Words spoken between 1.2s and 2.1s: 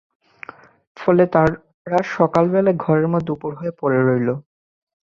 তারা